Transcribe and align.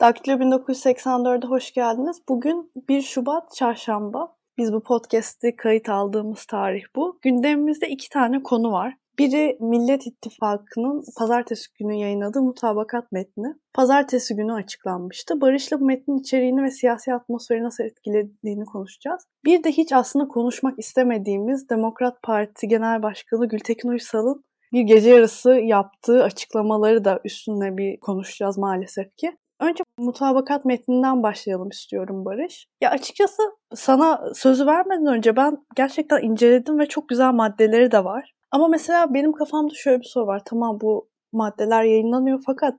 Daktilo 0.00 0.34
1984'e 0.36 1.48
hoş 1.48 1.72
geldiniz. 1.72 2.22
Bugün 2.28 2.72
1 2.88 3.02
Şubat 3.02 3.54
Çarşamba. 3.54 4.36
Biz 4.58 4.72
bu 4.72 4.82
podcast'i 4.82 5.56
kayıt 5.56 5.88
aldığımız 5.88 6.44
tarih 6.44 6.82
bu. 6.96 7.18
Gündemimizde 7.22 7.88
iki 7.88 8.08
tane 8.08 8.42
konu 8.42 8.72
var. 8.72 8.96
Biri 9.18 9.56
Millet 9.60 10.06
İttifakı'nın 10.06 11.04
pazartesi 11.18 11.66
günü 11.78 11.94
yayınladığı 11.94 12.42
mutabakat 12.42 13.12
metni. 13.12 13.54
Pazartesi 13.74 14.36
günü 14.36 14.52
açıklanmıştı. 14.52 15.40
Barış'la 15.40 15.80
bu 15.80 15.84
metnin 15.84 16.18
içeriğini 16.18 16.62
ve 16.62 16.70
siyasi 16.70 17.14
atmosferi 17.14 17.62
nasıl 17.62 17.84
etkilediğini 17.84 18.64
konuşacağız. 18.64 19.22
Bir 19.44 19.64
de 19.64 19.72
hiç 19.72 19.92
aslında 19.92 20.28
konuşmak 20.28 20.78
istemediğimiz 20.78 21.70
Demokrat 21.70 22.22
Parti 22.22 22.68
Genel 22.68 23.02
Başkanı 23.02 23.48
Gültekin 23.48 23.88
Uysal'ın 23.88 24.44
bir 24.72 24.82
gece 24.82 25.10
yarısı 25.10 25.50
yaptığı 25.50 26.22
açıklamaları 26.24 27.04
da 27.04 27.20
üstüne 27.24 27.76
bir 27.76 28.00
konuşacağız 28.00 28.58
maalesef 28.58 29.16
ki. 29.16 29.36
Önce 29.60 29.84
mutabakat 29.98 30.64
metninden 30.64 31.22
başlayalım 31.22 31.68
istiyorum 31.68 32.24
Barış. 32.24 32.66
Ya 32.80 32.90
açıkçası 32.90 33.42
sana 33.74 34.34
sözü 34.34 34.66
vermeden 34.66 35.06
önce 35.06 35.36
ben 35.36 35.58
gerçekten 35.76 36.22
inceledim 36.22 36.78
ve 36.78 36.86
çok 36.86 37.08
güzel 37.08 37.32
maddeleri 37.32 37.92
de 37.92 38.04
var. 38.04 38.34
Ama 38.50 38.68
mesela 38.68 39.14
benim 39.14 39.32
kafamda 39.32 39.74
şöyle 39.74 40.00
bir 40.00 40.06
soru 40.06 40.26
var. 40.26 40.42
Tamam 40.44 40.78
bu 40.80 41.08
maddeler 41.32 41.84
yayınlanıyor 41.84 42.42
fakat 42.46 42.74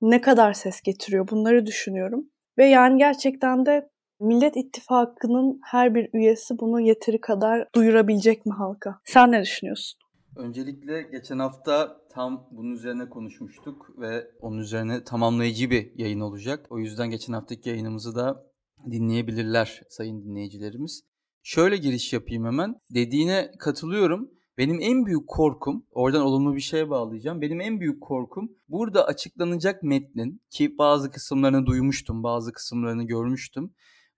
ne 0.00 0.20
kadar 0.20 0.52
ses 0.52 0.80
getiriyor 0.80 1.28
bunları 1.28 1.66
düşünüyorum. 1.66 2.30
Ve 2.58 2.66
yani 2.66 2.98
gerçekten 2.98 3.66
de 3.66 3.88
Millet 4.20 4.56
İttifakı'nın 4.56 5.60
her 5.64 5.94
bir 5.94 6.10
üyesi 6.12 6.58
bunu 6.58 6.80
yeteri 6.80 7.20
kadar 7.20 7.68
duyurabilecek 7.74 8.46
mi 8.46 8.52
halka? 8.52 9.00
Sen 9.04 9.32
ne 9.32 9.42
düşünüyorsun? 9.42 10.01
Öncelikle 10.36 11.02
geçen 11.02 11.38
hafta 11.38 12.00
tam 12.10 12.48
bunun 12.50 12.72
üzerine 12.72 13.08
konuşmuştuk 13.08 13.90
ve 13.98 14.30
onun 14.40 14.58
üzerine 14.58 15.04
tamamlayıcı 15.04 15.70
bir 15.70 15.92
yayın 15.94 16.20
olacak. 16.20 16.66
O 16.70 16.78
yüzden 16.78 17.10
geçen 17.10 17.32
haftaki 17.32 17.68
yayınımızı 17.68 18.14
da 18.14 18.46
dinleyebilirler 18.90 19.82
sayın 19.88 20.22
dinleyicilerimiz. 20.22 21.02
Şöyle 21.42 21.76
giriş 21.76 22.12
yapayım 22.12 22.44
hemen. 22.44 22.74
Dediğine 22.94 23.50
katılıyorum. 23.58 24.30
Benim 24.58 24.78
en 24.80 25.06
büyük 25.06 25.28
korkum, 25.28 25.86
oradan 25.90 26.22
olumlu 26.22 26.54
bir 26.54 26.60
şeye 26.60 26.90
bağlayacağım. 26.90 27.40
Benim 27.40 27.60
en 27.60 27.80
büyük 27.80 28.00
korkum 28.02 28.52
burada 28.68 29.06
açıklanacak 29.06 29.82
metnin 29.82 30.42
ki 30.50 30.78
bazı 30.78 31.10
kısımlarını 31.10 31.66
duymuştum, 31.66 32.22
bazı 32.22 32.52
kısımlarını 32.52 33.04
görmüştüm. 33.04 33.74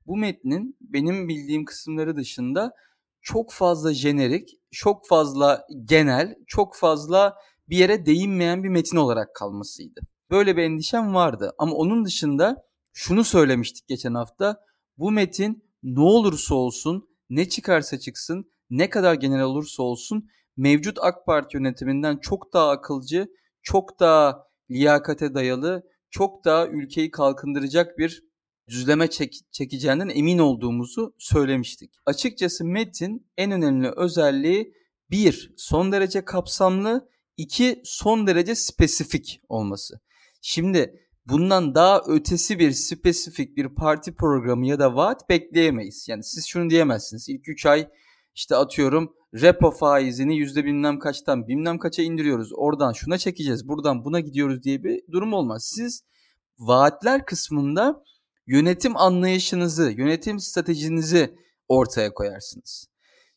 Bu 0.06 0.16
metnin 0.16 0.76
benim 0.80 1.28
bildiğim 1.28 1.64
kısımları 1.64 2.16
dışında 2.16 2.72
çok 3.24 3.52
fazla 3.52 3.94
jenerik, 3.94 4.48
çok 4.70 5.08
fazla 5.08 5.66
genel, 5.84 6.34
çok 6.46 6.76
fazla 6.76 7.36
bir 7.68 7.76
yere 7.76 8.06
değinmeyen 8.06 8.64
bir 8.64 8.68
metin 8.68 8.96
olarak 8.96 9.34
kalmasıydı. 9.34 10.00
Böyle 10.30 10.56
bir 10.56 10.62
endişem 10.62 11.14
vardı 11.14 11.52
ama 11.58 11.74
onun 11.74 12.04
dışında 12.04 12.56
şunu 12.92 13.24
söylemiştik 13.24 13.88
geçen 13.88 14.14
hafta. 14.14 14.60
Bu 14.98 15.10
metin 15.10 15.64
ne 15.82 16.00
olursa 16.00 16.54
olsun, 16.54 17.08
ne 17.30 17.48
çıkarsa 17.48 17.98
çıksın, 17.98 18.52
ne 18.70 18.90
kadar 18.90 19.14
genel 19.14 19.42
olursa 19.42 19.82
olsun 19.82 20.28
mevcut 20.56 20.98
AK 21.00 21.26
Parti 21.26 21.56
yönetiminden 21.56 22.16
çok 22.16 22.52
daha 22.52 22.70
akılcı, 22.70 23.28
çok 23.62 24.00
daha 24.00 24.46
liyakate 24.70 25.34
dayalı, 25.34 25.82
çok 26.10 26.44
daha 26.44 26.66
ülkeyi 26.66 27.10
kalkındıracak 27.10 27.98
bir 27.98 28.24
düzleme 28.68 29.10
çek 29.10 29.40
çekeceğinden 29.52 30.08
emin 30.08 30.38
olduğumuzu 30.38 31.14
söylemiştik. 31.18 31.90
Açıkçası 32.06 32.64
metin 32.64 33.30
en 33.36 33.50
önemli 33.50 33.90
özelliği 33.96 34.74
bir 35.10 35.54
son 35.56 35.92
derece 35.92 36.24
kapsamlı, 36.24 37.08
iki 37.36 37.80
son 37.84 38.26
derece 38.26 38.54
spesifik 38.54 39.40
olması. 39.48 40.00
Şimdi 40.42 41.00
bundan 41.26 41.74
daha 41.74 42.02
ötesi 42.06 42.58
bir 42.58 42.70
spesifik 42.70 43.56
bir 43.56 43.68
parti 43.68 44.14
programı 44.14 44.66
ya 44.66 44.78
da 44.78 44.96
vaat 44.96 45.28
bekleyemeyiz. 45.28 46.06
Yani 46.08 46.24
siz 46.24 46.46
şunu 46.46 46.70
diyemezsiniz. 46.70 47.28
İlk 47.28 47.48
3 47.48 47.66
ay 47.66 47.88
işte 48.34 48.56
atıyorum 48.56 49.14
repo 49.34 49.70
faizini 49.70 50.38
yüzde 50.38 50.64
bilmem 50.64 50.98
kaçtan 50.98 51.48
bilmem 51.48 51.78
kaça 51.78 52.02
indiriyoruz. 52.02 52.50
Oradan 52.54 52.92
şuna 52.92 53.18
çekeceğiz, 53.18 53.68
buradan 53.68 54.04
buna 54.04 54.20
gidiyoruz 54.20 54.62
diye 54.62 54.84
bir 54.84 55.00
durum 55.12 55.32
olmaz. 55.32 55.72
Siz 55.76 56.04
vaatler 56.58 57.26
kısmında 57.26 58.04
yönetim 58.46 58.96
anlayışınızı, 58.96 59.90
yönetim 59.96 60.38
stratejinizi 60.38 61.34
ortaya 61.68 62.14
koyarsınız. 62.14 62.86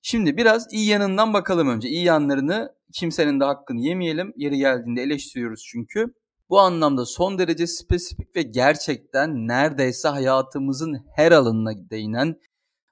Şimdi 0.01 0.37
biraz 0.37 0.73
iyi 0.73 0.87
yanından 0.87 1.33
bakalım 1.33 1.69
önce. 1.69 1.89
İyi 1.89 2.05
yanlarını 2.05 2.75
kimsenin 2.93 3.39
de 3.39 3.43
hakkını 3.43 3.81
yemeyelim. 3.81 4.33
Yeri 4.35 4.57
geldiğinde 4.57 5.01
eleştiriyoruz 5.01 5.63
çünkü. 5.71 6.13
Bu 6.49 6.59
anlamda 6.59 7.05
son 7.05 7.39
derece 7.39 7.67
spesifik 7.67 8.35
ve 8.35 8.41
gerçekten 8.41 9.47
neredeyse 9.47 10.07
hayatımızın 10.07 11.05
her 11.15 11.31
alanına 11.31 11.89
değinen 11.89 12.39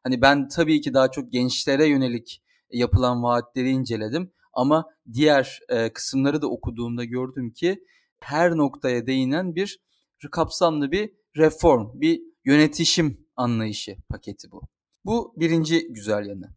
hani 0.04 0.22
ben 0.22 0.48
tabii 0.48 0.82
ki 0.82 0.94
daha 0.94 1.12
çok 1.12 1.32
gençlere 1.32 1.86
yönelik 1.86 2.42
yapılan 2.72 3.24
vaatleri 3.24 3.70
inceledim 3.70 4.32
ama 4.54 4.86
diğer 5.14 5.60
e, 5.70 5.94
kısımları 5.94 6.42
da 6.42 6.48
okuduğumda 6.48 7.04
gördüm 7.04 7.54
ki 7.54 7.84
her 8.20 8.58
noktaya 8.58 9.08
değinen 9.08 9.56
bir 9.56 9.80
kapsamlı 10.32 10.92
bir 10.92 11.12
reform, 11.38 12.02
bir 12.02 12.22
yönetişim 12.46 13.28
anlayışı 13.36 13.96
paketi 14.10 14.52
bu. 14.52 14.62
Bu 15.06 15.34
birinci 15.38 15.88
güzel 15.94 16.26
yanı. 16.26 16.56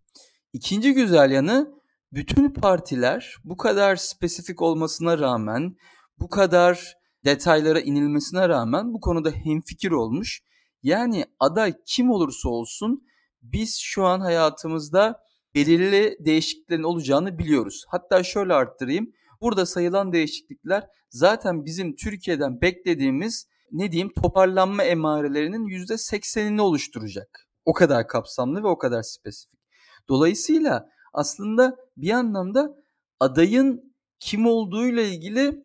İkinci 0.53 0.93
güzel 0.93 1.31
yanı 1.31 1.75
bütün 2.13 2.51
partiler 2.51 3.37
bu 3.45 3.57
kadar 3.57 3.97
spesifik 3.97 4.63
olmasına 4.63 5.19
rağmen, 5.19 5.77
bu 6.19 6.29
kadar 6.29 6.95
detaylara 7.25 7.81
inilmesine 7.81 8.49
rağmen 8.49 8.93
bu 8.93 9.01
konuda 9.01 9.31
hemfikir 9.31 9.91
olmuş. 9.91 10.41
Yani 10.83 11.25
aday 11.41 11.75
kim 11.87 12.11
olursa 12.11 12.49
olsun 12.49 13.03
biz 13.43 13.79
şu 13.81 14.05
an 14.05 14.21
hayatımızda 14.21 15.21
belirli 15.55 16.17
değişikliklerin 16.21 16.83
olacağını 16.83 17.39
biliyoruz. 17.39 17.85
Hatta 17.89 18.23
şöyle 18.23 18.55
arttırayım. 18.55 19.13
Burada 19.41 19.67
sayılan 19.67 20.13
değişiklikler 20.13 20.87
zaten 21.11 21.65
bizim 21.65 21.97
Türkiye'den 21.97 22.61
beklediğimiz 22.61 23.47
ne 23.73 23.93
diyeyim 23.93 24.13
toparlanma 24.23 24.83
emarelerinin 24.83 25.67
%80'ini 25.67 26.61
oluşturacak. 26.61 27.49
O 27.65 27.73
kadar 27.73 28.09
kapsamlı 28.09 28.63
ve 28.63 28.67
o 28.67 28.79
kadar 28.79 29.03
spesifik. 29.03 29.61
Dolayısıyla 30.09 30.89
aslında 31.13 31.77
bir 31.97 32.11
anlamda 32.11 32.77
adayın 33.21 33.95
kim 34.21 34.47
olduğuyla 34.47 35.03
ilgili 35.03 35.65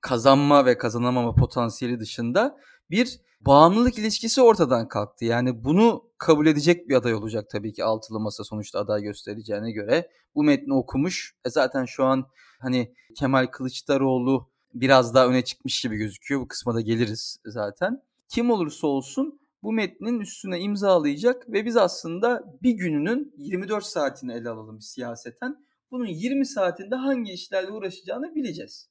kazanma 0.00 0.66
ve 0.66 0.78
kazanamama 0.78 1.34
potansiyeli 1.34 2.00
dışında 2.00 2.56
bir 2.90 3.20
bağımlılık 3.40 3.98
ilişkisi 3.98 4.42
ortadan 4.42 4.88
kalktı. 4.88 5.24
Yani 5.24 5.64
bunu 5.64 6.10
kabul 6.18 6.46
edecek 6.46 6.88
bir 6.88 6.94
aday 6.94 7.14
olacak 7.14 7.50
tabii 7.50 7.72
ki 7.72 7.84
altılı 7.84 8.20
masa 8.20 8.44
sonuçta 8.44 8.78
aday 8.78 9.02
göstereceğine 9.02 9.72
göre. 9.72 10.10
Bu 10.34 10.42
metni 10.42 10.74
okumuş. 10.74 11.34
E 11.44 11.50
zaten 11.50 11.84
şu 11.84 12.04
an 12.04 12.26
hani 12.60 12.94
Kemal 13.18 13.46
Kılıçdaroğlu 13.46 14.50
biraz 14.74 15.14
daha 15.14 15.26
öne 15.26 15.44
çıkmış 15.44 15.82
gibi 15.82 15.96
gözüküyor. 15.96 16.40
Bu 16.40 16.48
kısma 16.48 16.74
da 16.74 16.80
geliriz 16.80 17.38
zaten. 17.44 18.02
Kim 18.28 18.50
olursa 18.50 18.86
olsun 18.86 19.40
bu 19.62 19.72
metnin 19.72 20.20
üstüne 20.20 20.60
imzalayacak 20.60 21.52
ve 21.52 21.64
biz 21.64 21.76
aslında 21.76 22.44
bir 22.62 22.72
gününün 22.72 23.34
24 23.36 23.84
saatini 23.84 24.32
ele 24.32 24.48
alalım 24.48 24.80
siyaseten. 24.80 25.64
Bunun 25.90 26.06
20 26.06 26.46
saatinde 26.46 26.94
hangi 26.94 27.32
işlerle 27.32 27.70
uğraşacağını 27.70 28.34
bileceğiz. 28.34 28.90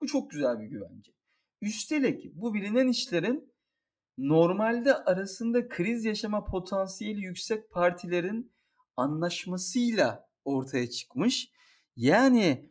Bu 0.00 0.06
çok 0.06 0.30
güzel 0.30 0.60
bir 0.60 0.66
güvence. 0.66 1.12
Üstelik 1.60 2.34
bu 2.34 2.54
bilinen 2.54 2.88
işlerin 2.88 3.52
normalde 4.18 4.94
arasında 4.94 5.68
kriz 5.68 6.04
yaşama 6.04 6.44
potansiyeli 6.44 7.20
yüksek 7.20 7.70
partilerin 7.70 8.52
anlaşmasıyla 8.96 10.28
ortaya 10.44 10.90
çıkmış. 10.90 11.50
Yani 11.96 12.70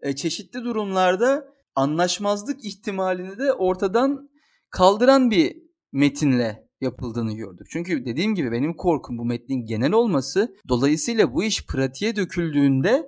e, 0.00 0.16
çeşitli 0.16 0.64
durumlarda 0.64 1.54
anlaşmazlık 1.74 2.64
ihtimalini 2.64 3.38
de 3.38 3.52
ortadan 3.52 4.30
kaldıran 4.70 5.30
bir 5.30 5.56
metinle 5.92 6.68
yapıldığını 6.80 7.32
gördük. 7.32 7.66
Çünkü 7.70 8.06
dediğim 8.06 8.34
gibi 8.34 8.52
benim 8.52 8.76
korkum 8.76 9.18
bu 9.18 9.24
metnin 9.24 9.66
genel 9.66 9.92
olması. 9.92 10.56
Dolayısıyla 10.68 11.34
bu 11.34 11.44
iş 11.44 11.66
pratiğe 11.66 12.16
döküldüğünde 12.16 13.06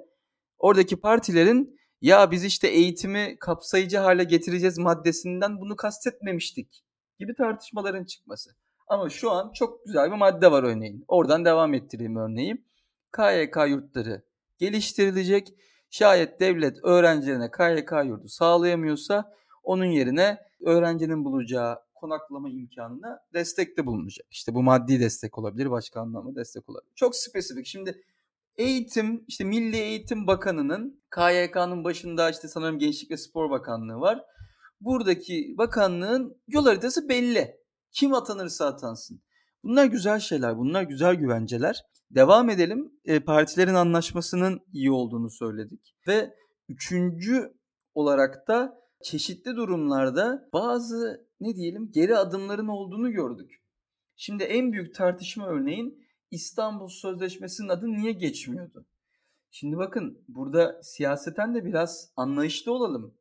oradaki 0.59 1.01
partilerin 1.01 1.77
ya 2.01 2.31
biz 2.31 2.45
işte 2.45 2.69
eğitimi 2.69 3.37
kapsayıcı 3.41 3.99
hale 3.99 4.25
getireceğiz 4.25 4.79
maddesinden 4.79 5.61
bunu 5.61 5.77
kastetmemiştik 5.77 6.85
gibi 7.19 7.35
tartışmaların 7.35 8.05
çıkması. 8.05 8.51
Ama 8.89 9.11
şu 9.11 9.31
an 9.31 9.53
çok 9.55 9.85
güzel 9.87 10.11
bir 10.11 10.17
madde 10.17 10.51
var 10.51 10.63
örneğin. 10.63 11.05
Oradan 11.09 11.45
devam 11.45 11.75
ettireyim 11.75 12.17
örneği. 12.17 12.65
KYK 13.17 13.57
yurtları 13.69 14.25
geliştirilecek 14.59 15.49
Şayet 15.95 16.41
devlet 16.41 16.85
öğrencilerine 16.85 17.51
KYK 17.51 17.93
yurdu 18.05 18.29
sağlayamıyorsa 18.29 19.33
onun 19.63 19.85
yerine 19.85 20.39
öğrencinin 20.61 21.25
bulacağı 21.25 21.79
konaklama 21.95 22.51
imkanına 22.51 23.21
destekte 23.35 23.87
bulunacak. 23.87 24.27
İşte 24.31 24.55
bu 24.55 24.63
maddi 24.63 25.01
destek 25.01 25.39
olabilir, 25.39 25.71
başka 25.71 26.01
anlamda 26.01 26.41
destek 26.41 26.69
olabilir. 26.69 26.93
Çok 26.95 27.17
spesifik. 27.17 27.67
Şimdi 27.67 28.03
eğitim, 28.57 29.25
işte 29.29 29.45
Milli 29.45 29.77
Eğitim 29.77 30.27
Bakanı'nın 30.27 31.03
KYK'nın 31.15 31.85
başında 31.85 32.31
işte 32.31 32.49
sanırım 32.49 32.79
Gençlik 32.79 33.11
ve 33.11 33.17
Spor 33.17 33.51
Bakanlığı 33.51 34.01
var. 34.01 34.23
buradaki 34.81 35.55
bakanlığın 35.59 36.41
yol 36.49 36.67
haritası 36.67 37.09
belli. 37.09 37.57
Kim 37.91 38.15
atanırsa 38.15 38.67
atansın. 38.67 39.21
Bunlar 39.65 39.85
güzel 39.85 40.21
şeyler, 40.21 40.59
bunlar 40.59 40.83
güzel 40.83 41.15
güvenceler. 41.15 41.83
Devam 42.11 42.51
edelim. 42.51 42.93
E, 43.05 43.21
partilerin 43.21 43.75
anlaşmasının 43.75 44.61
iyi 44.73 44.91
olduğunu 44.91 45.31
söyledik. 45.31 45.95
Ve 46.09 46.35
üçüncü 46.69 47.55
olarak 47.95 48.49
da 48.49 48.81
çeşitli 49.03 49.57
durumlarda 49.57 50.49
bazı 50.53 51.27
ne 51.41 51.57
diyelim 51.57 51.91
geri 51.93 52.17
adımların 52.17 52.69
olduğunu 52.69 53.13
gördük. 53.13 53.63
Şimdi 54.17 54.45
en 54.45 54.73
büyük 54.73 54.95
tartışma 54.95 55.47
örneğin 55.47 56.07
İstanbul 56.31 56.89
Sözleşmesi'nin 56.89 57.69
adı 57.69 57.87
niye 57.93 58.13
geçmiyordu? 58.13 58.87
Şimdi 59.51 59.77
bakın 59.77 60.25
burada 60.29 60.83
siyaseten 60.83 61.55
de 61.55 61.65
biraz 61.65 62.13
anlayışlı 62.17 62.73
olalım. 62.73 63.15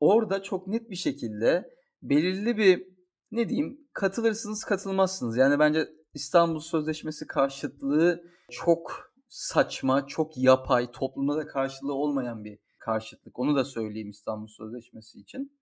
Orada 0.00 0.42
çok 0.42 0.66
net 0.66 0.90
bir 0.90 0.96
şekilde 0.96 1.70
belirli 2.02 2.56
bir 2.56 2.97
ne 3.30 3.48
diyeyim 3.48 3.78
katılırsınız 3.92 4.64
katılmazsınız. 4.64 5.36
Yani 5.36 5.58
bence 5.58 5.88
İstanbul 6.14 6.60
Sözleşmesi 6.60 7.26
karşıtlığı 7.26 8.22
çok 8.50 9.12
saçma, 9.28 10.06
çok 10.06 10.36
yapay, 10.36 10.90
toplumda 10.90 11.36
da 11.36 11.46
karşılığı 11.46 11.94
olmayan 11.94 12.44
bir 12.44 12.58
karşıtlık. 12.78 13.38
Onu 13.38 13.56
da 13.56 13.64
söyleyeyim 13.64 14.10
İstanbul 14.10 14.48
Sözleşmesi 14.48 15.18
için. 15.18 15.58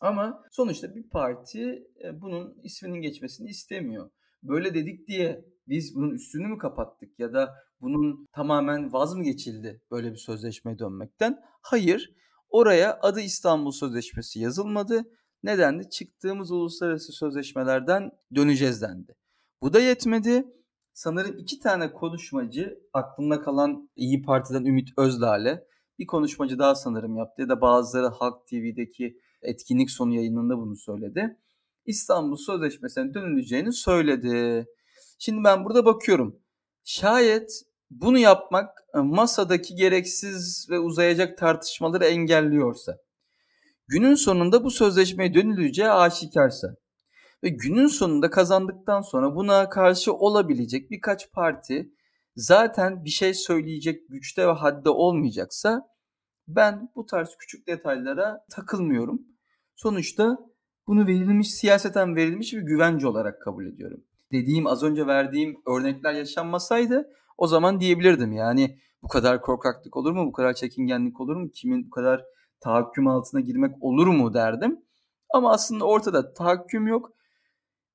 Ama 0.00 0.42
sonuçta 0.50 0.94
bir 0.94 1.08
parti 1.08 1.86
e, 2.04 2.20
bunun 2.20 2.54
isminin 2.62 3.00
geçmesini 3.02 3.48
istemiyor. 3.48 4.10
Böyle 4.42 4.74
dedik 4.74 5.08
diye 5.08 5.44
biz 5.68 5.94
bunun 5.94 6.10
üstünü 6.10 6.46
mü 6.46 6.58
kapattık 6.58 7.18
ya 7.18 7.32
da 7.32 7.54
bunun 7.80 8.26
tamamen 8.32 8.92
vaz 8.92 9.14
mı 9.14 9.24
geçildi 9.24 9.82
böyle 9.90 10.12
bir 10.12 10.16
sözleşmeye 10.16 10.78
dönmekten? 10.78 11.38
Hayır. 11.62 12.10
Oraya 12.48 12.98
adı 13.02 13.20
İstanbul 13.20 13.70
Sözleşmesi 13.70 14.40
yazılmadı. 14.40 15.02
Neden 15.42 15.80
de 15.80 15.90
çıktığımız 15.90 16.50
uluslararası 16.50 17.12
sözleşmelerden 17.12 18.10
döneceğiz 18.34 18.82
dendi. 18.82 19.16
Bu 19.62 19.72
da 19.72 19.80
yetmedi. 19.80 20.44
Sanırım 20.92 21.38
iki 21.38 21.58
tane 21.58 21.92
konuşmacı 21.92 22.78
aklımda 22.92 23.40
kalan 23.42 23.90
İyi 23.96 24.22
Parti'den 24.22 24.64
Ümit 24.64 24.88
Özdağ'le 24.98 25.62
bir 25.98 26.06
konuşmacı 26.06 26.58
daha 26.58 26.74
sanırım 26.74 27.16
yaptı 27.16 27.42
ya 27.42 27.48
da 27.48 27.60
bazıları 27.60 28.06
Halk 28.06 28.46
TV'deki 28.46 29.18
etkinlik 29.42 29.90
sonu 29.90 30.14
yayınında 30.14 30.58
bunu 30.58 30.76
söyledi. 30.76 31.38
İstanbul 31.86 32.36
Sözleşmesi'ne 32.36 33.14
dönüleceğini 33.14 33.72
söyledi. 33.72 34.66
Şimdi 35.18 35.44
ben 35.44 35.64
burada 35.64 35.84
bakıyorum. 35.84 36.40
Şayet 36.84 37.62
bunu 37.90 38.18
yapmak 38.18 38.84
e, 38.94 38.98
masadaki 38.98 39.74
gereksiz 39.74 40.66
ve 40.70 40.78
uzayacak 40.78 41.38
tartışmaları 41.38 42.04
engelliyorsa, 42.04 42.98
günün 43.88 44.14
sonunda 44.14 44.64
bu 44.64 44.70
sözleşmeye 44.70 45.34
dönüleceği 45.34 45.90
aşikarsa 45.90 46.68
ve 47.42 47.48
günün 47.48 47.86
sonunda 47.86 48.30
kazandıktan 48.30 49.00
sonra 49.00 49.34
buna 49.34 49.68
karşı 49.68 50.12
olabilecek 50.12 50.90
birkaç 50.90 51.32
parti 51.32 51.92
zaten 52.36 53.04
bir 53.04 53.10
şey 53.10 53.34
söyleyecek 53.34 54.08
güçte 54.08 54.48
ve 54.48 54.52
hadde 54.52 54.90
olmayacaksa 54.90 55.82
ben 56.48 56.92
bu 56.96 57.06
tarz 57.06 57.36
küçük 57.38 57.66
detaylara 57.66 58.44
takılmıyorum. 58.50 59.22
Sonuçta 59.76 60.38
bunu 60.86 61.06
verilmiş, 61.06 61.54
siyaseten 61.54 62.16
verilmiş 62.16 62.52
bir 62.52 62.62
güvence 62.62 63.06
olarak 63.06 63.42
kabul 63.42 63.66
ediyorum. 63.66 64.04
Dediğim 64.32 64.66
az 64.66 64.82
önce 64.82 65.06
verdiğim 65.06 65.56
örnekler 65.66 66.12
yaşanmasaydı 66.12 67.08
o 67.38 67.46
zaman 67.46 67.80
diyebilirdim 67.80 68.32
yani 68.32 68.78
bu 69.02 69.08
kadar 69.08 69.40
korkaklık 69.40 69.96
olur 69.96 70.12
mu, 70.12 70.26
bu 70.26 70.32
kadar 70.32 70.54
çekingenlik 70.54 71.20
olur 71.20 71.36
mu, 71.36 71.50
kimin 71.54 71.86
bu 71.86 71.90
kadar 71.90 72.24
tahakküm 72.60 73.08
altına 73.08 73.40
girmek 73.40 73.82
olur 73.82 74.06
mu 74.06 74.34
derdim. 74.34 74.80
Ama 75.34 75.52
aslında 75.52 75.84
ortada 75.84 76.32
tahakküm 76.32 76.86
yok 76.86 77.12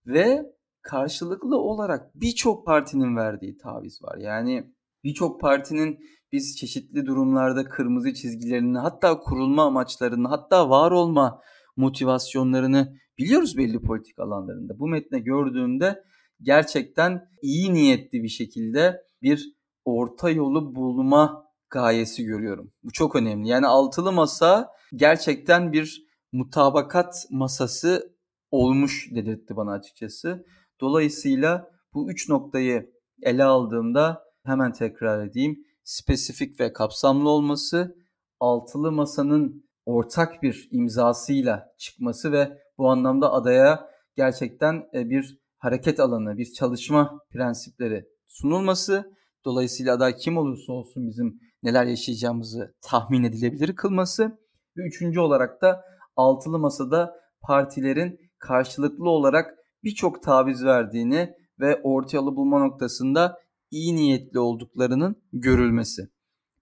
ve 0.06 0.46
karşılıklı 0.82 1.58
olarak 1.58 2.16
birçok 2.16 2.66
partinin 2.66 3.16
verdiği 3.16 3.58
taviz 3.58 4.04
var. 4.04 4.18
Yani 4.18 4.74
birçok 5.04 5.42
partinin 5.42 6.00
biz 6.32 6.58
çeşitli 6.58 7.06
durumlarda 7.06 7.64
kırmızı 7.64 8.14
çizgilerini 8.14 8.78
hatta 8.78 9.20
kurulma 9.20 9.66
amaçlarını 9.66 10.28
hatta 10.28 10.70
var 10.70 10.92
olma 10.92 11.42
motivasyonlarını 11.78 12.98
biliyoruz 13.18 13.58
belli 13.58 13.82
politik 13.82 14.20
alanlarında. 14.20 14.80
Bu 14.80 14.88
metne 14.88 15.20
gördüğümde 15.20 16.04
gerçekten 16.42 17.30
iyi 17.42 17.74
niyetli 17.74 18.24
bir 18.24 18.30
şekilde 18.30 19.02
bir 19.22 19.56
orta 19.86 20.30
yolu 20.30 20.76
bulma 20.76 21.51
gayesi 21.72 22.24
görüyorum. 22.24 22.72
Bu 22.84 22.92
çok 22.92 23.16
önemli. 23.16 23.48
Yani 23.48 23.68
altılı 23.68 24.12
masa 24.12 24.70
gerçekten 24.96 25.74
bir 25.74 26.06
mutabakat 26.32 27.26
masası 27.30 28.16
olmuş 28.52 29.10
dedirtti 29.16 29.56
bana 29.56 29.72
açıkçası. 29.72 30.46
Dolayısıyla 30.82 31.72
bu 31.94 32.12
üç 32.12 32.30
noktayı 32.30 32.92
ele 33.22 33.44
aldığımda 33.44 34.24
hemen 34.46 34.72
tekrar 34.72 35.26
edeyim. 35.26 35.66
Spesifik 35.84 36.60
ve 36.60 36.74
kapsamlı 36.74 37.30
olması, 37.30 37.96
altılı 38.40 38.92
masanın 38.92 39.66
ortak 39.86 40.44
bir 40.44 40.68
imzasıyla 40.72 41.74
çıkması 41.78 42.32
ve 42.32 42.58
bu 42.78 42.90
anlamda 42.90 43.32
adaya 43.34 43.90
gerçekten 44.16 44.90
e, 44.94 45.10
bir 45.10 45.40
hareket 45.58 46.00
alanı, 46.00 46.38
bir 46.38 46.54
çalışma 46.54 47.20
prensipleri 47.32 48.06
sunulması, 48.28 49.14
dolayısıyla 49.46 49.96
aday 49.96 50.16
kim 50.16 50.38
olursa 50.38 50.74
olsun 50.74 51.08
bizim 51.08 51.40
neler 51.64 51.86
yaşayacağımızı 51.86 52.76
tahmin 52.82 53.24
edilebilir 53.24 53.76
kılması 53.76 54.40
ve 54.78 54.88
üçüncü 54.88 55.20
olarak 55.20 55.62
da 55.62 55.84
altılı 56.16 56.60
masada 56.60 57.16
partilerin 57.42 58.20
karşılıklı 58.40 59.10
olarak 59.10 59.56
birçok 59.84 60.24
taviz 60.24 60.66
verdiğini 60.66 61.34
ve 61.60 61.82
orta 61.84 62.18
yolu 62.18 62.36
bulma 62.36 62.60
noktasında 62.60 63.38
iyi 63.72 63.96
niyetli 63.96 64.40
olduklarının 64.40 65.24
görülmesi. 65.34 66.10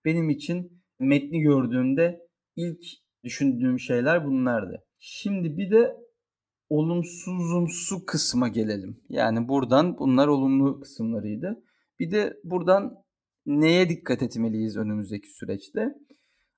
Benim 0.06 0.30
için 0.30 0.84
metni 1.00 1.40
gördüğümde 1.40 2.28
ilk 2.56 2.84
düşündüğüm 3.24 3.80
şeyler 3.80 4.26
bunlardı. 4.26 4.84
Şimdi 5.00 5.58
bir 5.58 5.72
de 5.72 5.96
olumsuzumsu 6.70 8.06
kısma 8.06 8.48
gelelim. 8.48 9.02
Yani 9.10 9.48
buradan 9.48 9.98
bunlar 10.00 10.28
olumlu 10.28 10.80
kısımlarıydı. 10.80 11.64
Bir 12.00 12.12
de 12.12 12.40
buradan 12.44 13.04
neye 13.50 13.90
dikkat 13.90 14.24
etmeliyiz 14.24 14.78
önümüzdeki 14.78 15.30
süreçte? 15.30 15.94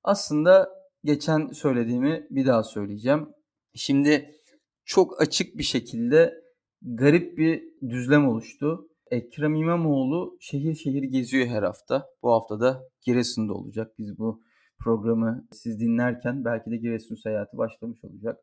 Aslında 0.04 0.70
geçen 1.04 1.48
söylediğimi 1.48 2.28
bir 2.30 2.46
daha 2.46 2.64
söyleyeceğim. 2.64 3.28
Şimdi 3.76 4.32
çok 4.86 5.22
açık 5.22 5.58
bir 5.58 5.64
şekilde 5.64 6.34
garip 6.82 7.38
bir 7.38 7.64
düzlem 7.90 8.28
oluştu. 8.28 8.88
Ekrem 9.12 9.56
İmamoğlu 9.56 10.38
şehir 10.40 10.76
şehir 10.76 11.04
geziyor 11.04 11.48
her 11.48 11.64
hafta. 11.64 12.08
Bu 12.24 12.32
hafta 12.32 12.60
da 12.60 12.84
Giresun'da 13.06 13.54
olacak. 13.54 13.92
Biz 13.98 14.18
bu 14.18 14.42
programı 14.80 15.48
siz 15.52 15.80
dinlerken 15.80 16.46
belki 16.46 16.72
de 16.72 16.78
Giresun 16.78 17.16
seyahati 17.16 17.58
başlamış 17.58 18.04
olacak. 18.04 18.38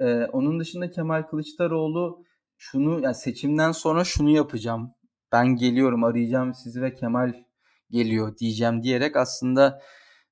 Ee, 0.00 0.24
onun 0.32 0.60
dışında 0.60 0.90
Kemal 0.90 1.22
Kılıçdaroğlu 1.22 2.24
şunu 2.58 3.00
yani 3.00 3.14
seçimden 3.14 3.72
sonra 3.72 4.04
şunu 4.04 4.30
yapacağım. 4.30 4.90
Ben 5.32 5.56
geliyorum 5.56 6.04
arayacağım 6.04 6.54
sizi 6.54 6.82
ve 6.82 6.94
Kemal 6.94 7.34
geliyor 7.90 8.36
diyeceğim 8.36 8.82
diyerek 8.82 9.16
aslında 9.16 9.80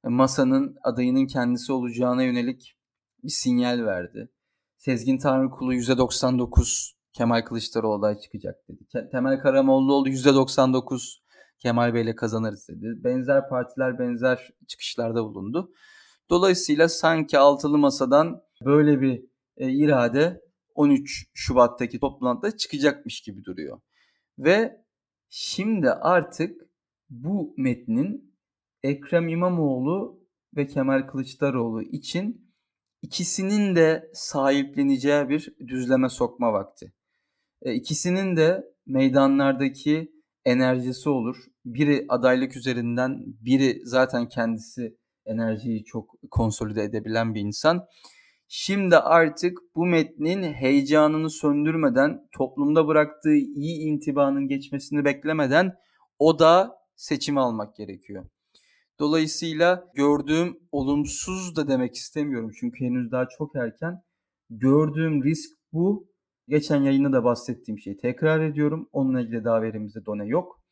masanın 0.04 0.76
adayının 0.84 1.26
kendisi 1.26 1.72
olacağına 1.72 2.22
yönelik 2.22 2.76
bir 3.24 3.30
sinyal 3.30 3.84
verdi. 3.84 4.30
Sezgin 4.76 5.18
Tanrıkulu 5.18 5.74
%99 5.74 6.92
Kemal 7.12 7.42
Kılıçdaroğlu 7.42 7.94
aday 7.94 8.20
çıkacak 8.20 8.54
dedi. 8.68 9.08
Temel 9.10 9.40
Karamollaoğlu 9.40 10.08
%99 10.08 11.18
Kemal 11.58 11.94
Bey'le 11.94 12.14
kazanırız 12.14 12.68
dedi. 12.68 13.04
Benzer 13.04 13.48
partiler 13.48 13.98
benzer 13.98 14.50
çıkışlarda 14.68 15.24
bulundu. 15.24 15.72
Dolayısıyla 16.30 16.88
sanki 16.88 17.38
altılı 17.38 17.78
masadan 17.78 18.42
böyle 18.64 19.00
bir 19.00 19.24
e, 19.56 19.70
irade 19.70 20.40
13 20.74 21.26
Şubat'taki 21.34 22.00
toplantıda 22.00 22.56
çıkacakmış 22.56 23.20
gibi 23.20 23.44
duruyor. 23.44 23.80
Ve 24.38 24.84
şimdi 25.28 25.90
artık 25.90 26.67
bu 27.10 27.54
metnin 27.56 28.34
Ekrem 28.82 29.28
İmamoğlu 29.28 30.20
ve 30.56 30.66
Kemal 30.66 31.06
Kılıçdaroğlu 31.06 31.82
için 31.82 32.52
ikisinin 33.02 33.76
de 33.76 34.10
sahipleneceği 34.14 35.28
bir 35.28 35.54
düzleme 35.66 36.08
sokma 36.08 36.52
vakti. 36.52 36.92
E, 37.62 37.74
ikisinin 37.74 38.36
de 38.36 38.64
meydanlardaki 38.86 40.12
enerjisi 40.44 41.08
olur. 41.08 41.36
Biri 41.64 42.04
adaylık 42.08 42.56
üzerinden, 42.56 43.24
biri 43.26 43.80
zaten 43.84 44.28
kendisi 44.28 44.96
enerjiyi 45.26 45.84
çok 45.84 46.14
konsolide 46.30 46.82
edebilen 46.82 47.34
bir 47.34 47.40
insan. 47.40 47.86
Şimdi 48.48 48.96
artık 48.96 49.58
bu 49.76 49.86
metnin 49.86 50.42
heyecanını 50.42 51.30
söndürmeden, 51.30 52.28
toplumda 52.32 52.86
bıraktığı 52.86 53.34
iyi 53.34 53.80
intibanın 53.80 54.48
geçmesini 54.48 55.04
beklemeden 55.04 55.74
o 56.18 56.38
da 56.38 56.77
seçimi 56.98 57.40
almak 57.40 57.76
gerekiyor. 57.76 58.26
Dolayısıyla 58.98 59.90
gördüğüm 59.94 60.58
olumsuz 60.72 61.56
da 61.56 61.68
demek 61.68 61.94
istemiyorum 61.94 62.50
çünkü 62.60 62.84
henüz 62.84 63.12
daha 63.12 63.28
çok 63.28 63.56
erken. 63.56 64.02
Gördüğüm 64.50 65.24
risk 65.24 65.58
bu. 65.72 66.08
Geçen 66.48 66.82
yayında 66.82 67.12
da 67.12 67.24
bahsettiğim 67.24 67.78
şeyi 67.78 67.96
tekrar 67.96 68.40
ediyorum. 68.40 68.88
Onunla 68.92 69.20
ilgili 69.20 69.44
daha 69.44 69.62
verimizde 69.62 70.06
done 70.06 70.26
yok. 70.26 70.62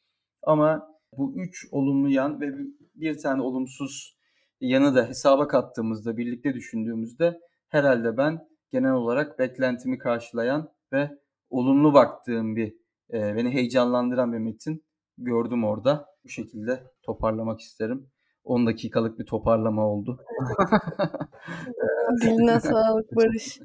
Ama 0.43 0.89
bu 1.17 1.35
üç 1.37 1.67
olumlu 1.71 2.09
yan 2.09 2.41
ve 2.41 2.53
bir 2.95 3.19
tane 3.19 3.43
olumsuz 3.43 4.17
yanı 4.61 4.95
da 4.95 5.09
hesaba 5.09 5.49
kattığımızda, 5.49 6.17
birlikte 6.17 6.55
düşündüğümüzde 6.55 7.41
herhalde 7.69 8.17
ben 8.17 8.49
genel 8.73 8.93
olarak 8.93 9.39
beklentimi 9.39 9.99
karşılayan 9.99 10.69
ve 10.93 11.11
olumlu 11.51 11.95
baktığım 11.95 12.57
bir, 12.57 12.75
beni 13.13 13.51
heyecanlandıran 13.51 14.33
bir 14.33 14.39
metin 14.39 14.85
gördüm 15.19 15.65
orada. 15.65 16.07
Bu 16.27 16.31
şekilde 16.31 16.83
toparlamak 17.03 17.61
isterim. 17.61 18.11
10 18.45 18.67
dakikalık 18.67 19.19
bir 19.19 19.27
toparlama 19.27 19.87
oldu. 19.87 20.21
Diline 22.23 22.61
sağlık 22.61 23.17
Barış. 23.17 23.61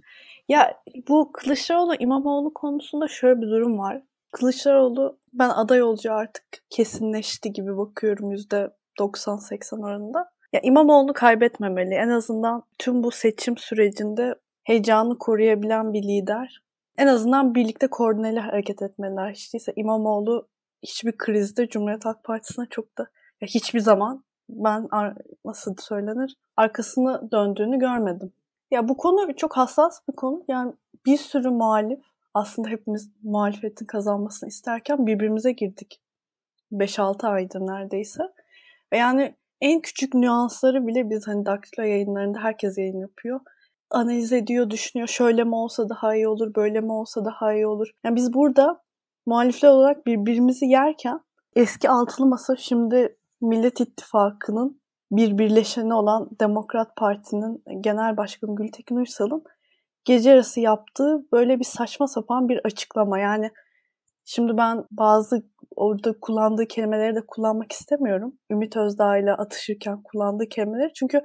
Ya 0.50 0.82
bu 1.10 1.32
Kılıçdaroğlu 1.32 1.96
İmamoğlu 2.00 2.53
konusunda 2.53 3.08
şöyle 3.08 3.41
bir 3.41 3.48
durum 3.48 3.80
var. 3.80 4.03
Kılıçdaroğlu 4.32 5.20
ben 5.34 5.50
aday 5.50 5.84
olacağı 5.84 6.15
artık 6.15 6.44
kesinleşti 6.70 7.53
gibi 7.53 7.77
bakıyorum 7.77 8.32
%90-80 8.32 9.86
oranında. 9.86 10.32
Ya 10.53 10.60
İmamoğlu 10.63 11.13
kaybetmemeli. 11.13 11.94
En 11.94 12.10
azından 12.10 12.63
tüm 12.77 13.03
bu 13.03 13.12
seçim 13.12 13.58
sürecinde 13.58 14.36
heyecanı 14.63 15.18
koruyabilen 15.18 15.94
bir 15.94 16.03
lider. 16.03 16.63
En 16.98 17.08
azından 17.08 17.56
birlikte 17.56 17.88
koordineli 17.88 18.39
hareket 18.39 18.82
etmeliler. 18.82 19.32
Hiç 19.32 19.53
değilse 19.53 19.74
İmamoğlu 19.75 20.50
hiçbir 20.83 21.17
krizde 21.17 21.67
Cumhuriyet 21.67 22.05
Halk 22.05 22.23
Partisi'ne 22.23 22.65
çok 22.69 22.97
da 22.97 23.07
ya 23.41 23.47
hiçbir 23.47 23.79
zaman 23.79 24.23
ben 24.50 24.89
nasıl 25.45 25.75
söylenir 25.79 26.38
arkasını 26.57 27.31
döndüğünü 27.31 27.79
görmedim. 27.79 28.33
Ya 28.71 28.89
bu 28.89 28.97
konu 28.97 29.35
çok 29.35 29.57
hassas 29.57 30.00
bir 30.09 30.15
konu. 30.15 30.43
Yani 30.47 30.73
bir 31.05 31.17
sürü 31.17 31.50
muhalif 31.50 32.00
aslında 32.33 32.69
hepimiz 32.69 33.11
muhalefetin 33.23 33.85
kazanmasını 33.85 34.50
isterken 34.50 35.07
birbirimize 35.07 35.51
girdik. 35.51 36.01
5-6 36.71 37.27
aydır 37.27 37.59
neredeyse. 37.59 38.23
Ve 38.93 38.97
yani 38.97 39.35
en 39.61 39.81
küçük 39.81 40.13
nüansları 40.13 40.88
bile 40.88 41.09
biz 41.09 41.27
hani 41.27 41.45
Daktilo 41.45 41.85
yayınlarında 41.85 42.39
herkes 42.39 42.77
yayın 42.77 43.00
yapıyor. 43.00 43.39
Analiz 43.89 44.33
ediyor, 44.33 44.69
düşünüyor. 44.69 45.07
Şöyle 45.07 45.43
mi 45.43 45.55
olsa 45.55 45.89
daha 45.89 46.15
iyi 46.15 46.27
olur, 46.27 46.55
böyle 46.55 46.81
mi 46.81 46.91
olsa 46.91 47.25
daha 47.25 47.53
iyi 47.53 47.67
olur. 47.67 47.91
Yani 48.03 48.15
biz 48.15 48.33
burada 48.33 48.83
muhalifler 49.25 49.69
olarak 49.69 50.05
birbirimizi 50.05 50.65
yerken 50.65 51.19
eski 51.55 51.89
altılı 51.89 52.25
masa 52.25 52.55
şimdi 52.55 53.17
Millet 53.41 53.79
İttifakı'nın 53.79 54.81
bir 55.11 55.37
birleşeni 55.37 55.93
olan 55.93 56.29
Demokrat 56.39 56.95
Parti'nin 56.95 57.63
Genel 57.81 58.17
Başkanı 58.17 58.55
Gültekin 58.55 58.95
Uysal'ın 58.95 59.43
gece 60.05 60.29
yarısı 60.29 60.59
yaptığı 60.59 61.31
böyle 61.31 61.59
bir 61.59 61.63
saçma 61.63 62.07
sapan 62.07 62.49
bir 62.49 62.61
açıklama. 62.63 63.19
Yani 63.19 63.51
şimdi 64.25 64.57
ben 64.57 64.83
bazı 64.91 65.45
orada 65.75 66.19
kullandığı 66.21 66.67
kelimeleri 66.67 67.15
de 67.15 67.25
kullanmak 67.27 67.71
istemiyorum. 67.71 68.33
Ümit 68.51 68.77
Özdağ 68.77 69.17
ile 69.17 69.33
atışırken 69.33 70.03
kullandığı 70.03 70.49
kelimeleri. 70.49 70.93
Çünkü 70.93 71.21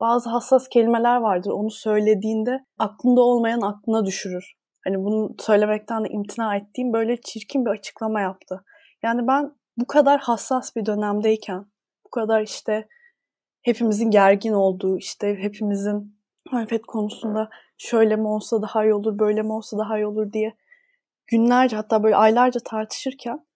bazı 0.00 0.30
hassas 0.30 0.68
kelimeler 0.68 1.16
vardır. 1.16 1.50
Onu 1.50 1.70
söylediğinde 1.70 2.64
aklında 2.78 3.20
olmayan 3.20 3.60
aklına 3.60 4.04
düşürür. 4.04 4.54
Hani 4.86 5.04
bunu 5.04 5.34
söylemekten 5.38 6.04
de 6.04 6.08
imtina 6.08 6.56
ettiğim 6.56 6.92
böyle 6.92 7.20
çirkin 7.20 7.64
bir 7.64 7.70
açıklama 7.70 8.20
yaptı. 8.20 8.64
Yani 9.02 9.26
ben 9.26 9.52
bu 9.76 9.86
kadar 9.86 10.20
hassas 10.20 10.76
bir 10.76 10.86
dönemdeyken, 10.86 11.66
bu 12.06 12.10
kadar 12.10 12.42
işte 12.42 12.88
hepimizin 13.62 14.10
gergin 14.10 14.52
olduğu, 14.52 14.98
işte 14.98 15.36
hepimizin 15.38 16.18
muhalefet 16.50 16.86
konusunda 16.86 17.48
şöyle 17.78 18.16
mi 18.16 18.28
olsa 18.28 18.62
daha 18.62 18.84
iyi 18.84 18.94
olur, 18.94 19.18
böyle 19.18 19.42
mi 19.42 19.52
olsa 19.52 19.78
daha 19.78 19.98
iyi 19.98 20.06
olur 20.06 20.32
diye 20.32 20.54
günlerce 21.26 21.76
hatta 21.76 22.02
böyle 22.02 22.16
aylarca 22.16 22.60
tartışırken 22.60 23.46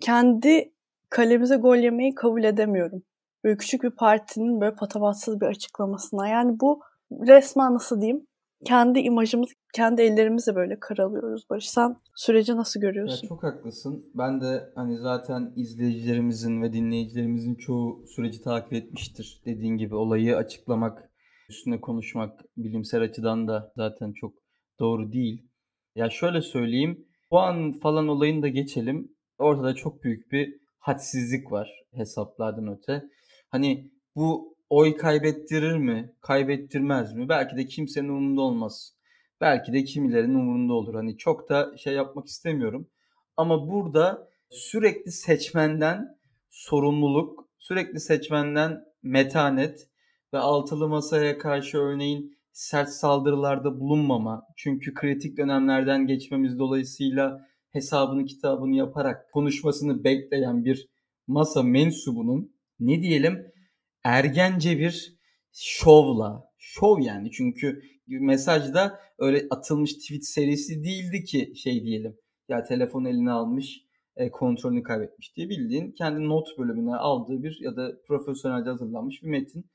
kendi 0.00 0.72
kalemize 1.10 1.56
gol 1.56 1.76
yemeyi 1.76 2.14
kabul 2.14 2.44
edemiyorum. 2.44 3.02
Böyle 3.44 3.56
küçük 3.56 3.82
bir 3.82 3.90
partinin 3.90 4.60
böyle 4.60 4.74
patavatsız 4.74 5.40
bir 5.40 5.46
açıklamasına. 5.46 6.28
Yani 6.28 6.60
bu 6.60 6.82
resmen 7.12 7.74
nasıl 7.74 8.00
diyeyim 8.00 8.26
kendi 8.64 8.98
imajımız, 9.00 9.48
kendi 9.74 10.02
ellerimizle 10.02 10.54
böyle 10.54 10.80
karalıyoruz 10.80 11.44
Barış. 11.50 11.70
Sen 11.70 11.96
süreci 12.14 12.56
nasıl 12.56 12.80
görüyorsun? 12.80 13.26
Ya 13.26 13.28
çok 13.28 13.42
haklısın. 13.42 14.10
Ben 14.14 14.40
de 14.40 14.72
hani 14.74 14.98
zaten 14.98 15.52
izleyicilerimizin 15.56 16.62
ve 16.62 16.72
dinleyicilerimizin 16.72 17.54
çoğu 17.54 18.06
süreci 18.06 18.42
takip 18.42 18.72
etmiştir. 18.72 19.42
Dediğin 19.44 19.76
gibi 19.76 19.94
olayı 19.94 20.36
açıklamak, 20.36 21.10
üstüne 21.48 21.80
konuşmak 21.80 22.40
bilimsel 22.56 23.02
açıdan 23.02 23.48
da 23.48 23.72
zaten 23.76 24.12
çok 24.12 24.34
doğru 24.80 25.12
değil. 25.12 25.48
Ya 25.94 26.10
şöyle 26.10 26.42
söyleyeyim. 26.42 27.06
Puan 27.30 27.72
falan 27.72 28.08
olayını 28.08 28.42
da 28.42 28.48
geçelim. 28.48 29.16
Ortada 29.38 29.74
çok 29.74 30.04
büyük 30.04 30.32
bir 30.32 30.54
hadsizlik 30.78 31.52
var 31.52 31.70
hesaplardan 31.94 32.78
öte. 32.78 33.02
Hani 33.50 33.90
bu 34.16 34.55
oy 34.70 34.96
kaybettirir 34.96 35.76
mi? 35.76 36.14
Kaybettirmez 36.20 37.14
mi? 37.14 37.28
Belki 37.28 37.56
de 37.56 37.66
kimsenin 37.66 38.08
umurunda 38.08 38.40
olmaz. 38.40 38.92
Belki 39.40 39.72
de 39.72 39.84
kimilerin 39.84 40.34
umurunda 40.34 40.72
olur. 40.72 40.94
Hani 40.94 41.16
çok 41.18 41.48
da 41.48 41.76
şey 41.76 41.94
yapmak 41.94 42.26
istemiyorum. 42.26 42.88
Ama 43.36 43.68
burada 43.68 44.28
sürekli 44.50 45.12
seçmenden 45.12 46.18
sorumluluk, 46.50 47.48
sürekli 47.58 48.00
seçmenden 48.00 48.84
metanet 49.02 49.88
ve 50.32 50.38
altılı 50.38 50.88
masaya 50.88 51.38
karşı 51.38 51.78
örneğin 51.78 52.36
sert 52.52 52.88
saldırılarda 52.88 53.80
bulunmama. 53.80 54.46
Çünkü 54.56 54.94
kritik 54.94 55.36
dönemlerden 55.36 56.06
geçmemiz 56.06 56.58
dolayısıyla 56.58 57.46
hesabını 57.70 58.24
kitabını 58.24 58.76
yaparak 58.76 59.32
konuşmasını 59.32 60.04
bekleyen 60.04 60.64
bir 60.64 60.88
masa 61.26 61.62
mensubunun 61.62 62.52
ne 62.80 63.02
diyelim 63.02 63.52
ergence 64.06 64.78
bir 64.78 65.18
şovla, 65.52 66.50
şov 66.58 67.00
yani 67.00 67.30
çünkü 67.30 67.82
mesajda 68.06 69.00
öyle 69.18 69.46
atılmış 69.50 69.94
tweet 69.94 70.26
serisi 70.26 70.84
değildi 70.84 71.24
ki 71.24 71.52
şey 71.56 71.82
diyelim. 71.82 72.16
Ya 72.48 72.64
telefon 72.64 73.04
eline 73.04 73.30
almış, 73.30 73.82
e, 74.16 74.30
kontrolünü 74.30 74.82
kaybetmiş 74.82 75.36
diye 75.36 75.48
bildiğin 75.48 75.92
kendi 75.92 76.28
not 76.28 76.58
bölümüne 76.58 76.96
aldığı 76.96 77.42
bir 77.42 77.58
ya 77.60 77.76
da 77.76 77.92
profesyonelce 78.06 78.70
hazırlanmış 78.70 79.22
bir 79.22 79.28
metin. 79.28 79.66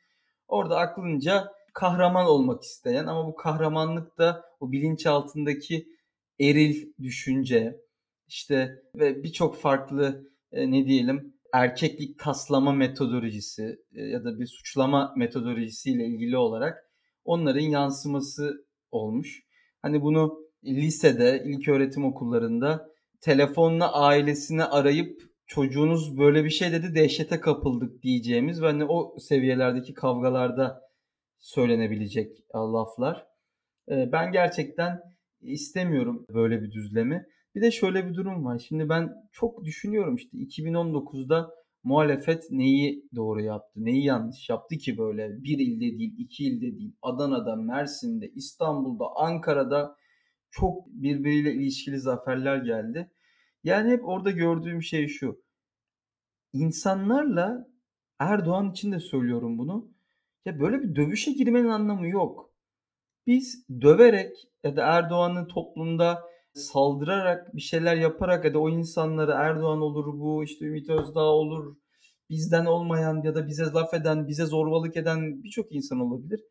Orada 0.48 0.78
aklınca 0.78 1.52
kahraman 1.74 2.26
olmak 2.26 2.64
isteyen 2.64 3.06
ama 3.06 3.28
bu 3.28 3.36
kahramanlık 3.36 4.18
da 4.18 4.46
o 4.60 4.72
bilinç 4.72 5.06
altındaki 5.06 5.88
eril 6.40 6.94
düşünce 7.02 7.82
işte 8.28 8.82
ve 8.96 9.24
birçok 9.24 9.56
farklı 9.56 10.32
e, 10.52 10.72
ne 10.72 10.86
diyelim 10.86 11.34
erkeklik 11.54 12.20
taslama 12.20 12.72
metodolojisi 12.74 13.80
e, 13.96 14.02
ya 14.02 14.24
da 14.24 14.40
bir 14.40 14.48
suçlama 14.48 15.14
metodolojisiyle 15.18 16.06
ilgili 16.06 16.38
olarak 16.38 16.90
onların 17.26 17.62
yansıması 17.62 18.66
olmuş. 18.92 19.44
Hani 19.82 20.02
bunu 20.02 20.40
lisede, 20.64 21.44
ilk 21.46 21.68
öğretim 21.68 22.06
okullarında 22.06 22.90
telefonla 23.22 23.94
ailesini 23.94 24.64
arayıp 24.64 25.22
çocuğunuz 25.48 26.18
böyle 26.18 26.44
bir 26.44 26.50
şey 26.50 26.72
dedi 26.72 26.96
dehşete 26.96 27.40
kapıldık 27.40 28.04
diyeceğimiz 28.04 28.62
ve 28.62 28.66
hani 28.66 28.86
o 28.86 29.20
seviyelerdeki 29.20 29.94
kavgalarda 29.94 30.82
söylenebilecek 31.40 32.38
laflar. 32.56 33.28
E, 33.90 34.12
ben 34.12 34.32
gerçekten 34.32 35.02
istemiyorum 35.42 36.26
böyle 36.34 36.62
bir 36.62 36.72
düzlemi. 36.72 37.26
Bir 37.56 37.62
de 37.62 37.72
şöyle 37.72 38.10
bir 38.10 38.14
durum 38.14 38.46
var. 38.46 38.60
Şimdi 38.60 38.90
ben 38.90 39.14
çok 39.32 39.64
düşünüyorum 39.64 40.16
işte 40.16 40.38
2019'da 40.38 41.50
muhalefet 41.84 42.52
neyi 42.52 43.06
doğru 43.16 43.42
yaptı, 43.42 43.86
neyi 43.86 44.06
yanlış 44.06 44.50
yaptı 44.50 44.78
ki 44.78 44.98
böyle 44.98 45.44
bir 45.44 45.60
ilde 45.60 46.00
değil, 46.00 46.16
iki 46.18 46.46
ilde 46.46 46.80
değil, 46.80 46.96
Adana'da, 47.02 47.56
Mersin'de, 47.56 48.32
İstanbul'da, 48.36 49.06
Ankara'da 49.16 49.96
çok 50.52 50.88
birbiriyle 50.88 51.54
ilişkili 51.54 52.00
zaferler 52.00 52.58
geldi. 52.58 53.12
Yani 53.64 53.92
hep 53.92 54.08
orada 54.08 54.32
gördüğüm 54.32 54.84
şey 54.84 55.08
şu. 55.08 55.44
İnsanlarla 56.54 57.68
Erdoğan 58.20 58.72
için 58.72 58.92
de 58.92 59.00
söylüyorum 59.00 59.58
bunu. 59.58 59.92
Ya 60.46 60.60
böyle 60.60 60.82
bir 60.82 60.96
dövüşe 60.96 61.32
girmenin 61.32 61.70
anlamı 61.70 62.08
yok. 62.08 62.52
Biz 63.28 63.66
döverek 63.82 64.38
ya 64.64 64.76
da 64.76 64.86
Erdoğan'ın 64.86 65.48
toplumda 65.48 66.31
saldırarak 66.54 67.56
bir 67.56 67.62
şeyler 67.62 67.96
yaparak 67.96 68.46
ya 68.46 68.54
da 68.54 68.60
o 68.60 68.70
insanları 68.70 69.32
Erdoğan 69.32 69.82
olur 69.82 70.06
bu 70.20 70.44
işte 70.44 70.66
Ümit 70.66 70.90
Özdağ 70.90 71.26
olur 71.26 71.76
bizden 72.30 72.66
olmayan 72.66 73.22
ya 73.24 73.36
da 73.36 73.48
bize 73.48 73.64
laf 73.64 73.94
eden 73.94 74.28
bize 74.28 74.46
zorbalık 74.46 74.98
eden 74.98 75.44
birçok 75.44 75.72
insan 75.72 76.00
olabilir. 76.00 76.42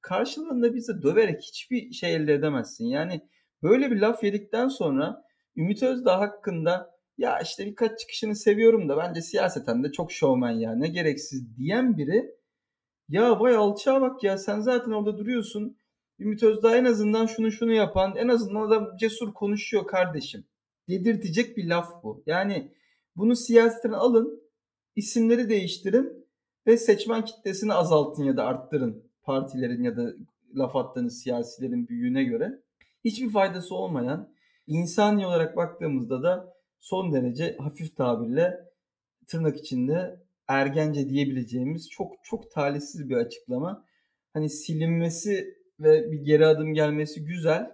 Karşılığında 0.00 0.74
bize 0.74 1.02
döverek 1.02 1.42
hiçbir 1.42 1.92
şey 1.92 2.14
elde 2.14 2.34
edemezsin. 2.34 2.84
Yani 2.84 3.20
böyle 3.62 3.90
bir 3.90 3.96
laf 4.00 4.24
yedikten 4.24 4.68
sonra 4.68 5.24
Ümit 5.56 5.82
Özdağ 5.82 6.20
hakkında 6.20 6.90
ya 7.18 7.40
işte 7.40 7.66
birkaç 7.66 8.00
çıkışını 8.00 8.36
seviyorum 8.36 8.88
da 8.88 8.96
bence 8.96 9.22
siyaseten 9.22 9.84
de 9.84 9.92
çok 9.92 10.12
şovmen 10.12 10.50
ya 10.50 10.74
ne 10.74 10.88
gereksiz 10.88 11.56
diyen 11.56 11.96
biri 11.96 12.34
ya 13.08 13.40
vay 13.40 13.54
alçağa 13.54 14.00
bak 14.00 14.24
ya 14.24 14.38
sen 14.38 14.60
zaten 14.60 14.90
orada 14.90 15.18
duruyorsun. 15.18 15.76
Ümit 16.18 16.42
Özdağ 16.42 16.76
en 16.76 16.84
azından 16.84 17.26
şunu 17.26 17.50
şunu 17.50 17.72
yapan 17.72 18.16
en 18.16 18.28
azından 18.28 18.60
adam 18.60 18.96
cesur 18.96 19.34
konuşuyor 19.34 19.86
kardeşim. 19.86 20.44
Dedirtecek 20.88 21.56
bir 21.56 21.68
laf 21.68 22.02
bu. 22.02 22.22
Yani 22.26 22.72
bunu 23.16 23.36
siyasetten 23.36 23.92
alın 23.92 24.42
isimleri 24.96 25.48
değiştirin 25.48 26.26
ve 26.66 26.76
seçmen 26.76 27.24
kitlesini 27.24 27.72
azaltın 27.72 28.24
ya 28.24 28.36
da 28.36 28.44
arttırın 28.44 29.02
partilerin 29.22 29.82
ya 29.82 29.96
da 29.96 30.12
laf 30.54 30.76
attığınız 30.76 31.22
siyasilerin 31.22 31.88
büyüğüne 31.88 32.24
göre. 32.24 32.62
Hiçbir 33.04 33.30
faydası 33.30 33.74
olmayan 33.74 34.32
insani 34.66 35.26
olarak 35.26 35.56
baktığımızda 35.56 36.22
da 36.22 36.54
son 36.80 37.12
derece 37.12 37.56
hafif 37.58 37.96
tabirle 37.96 38.68
tırnak 39.26 39.58
içinde 39.58 40.20
ergence 40.48 41.08
diyebileceğimiz 41.08 41.90
çok 41.90 42.12
çok 42.22 42.50
talihsiz 42.50 43.08
bir 43.08 43.16
açıklama. 43.16 43.84
Hani 44.32 44.50
silinmesi 44.50 45.57
ve 45.80 46.12
bir 46.12 46.20
geri 46.20 46.46
adım 46.46 46.74
gelmesi 46.74 47.24
güzel. 47.24 47.70